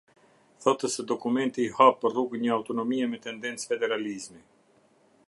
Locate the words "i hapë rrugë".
1.67-2.41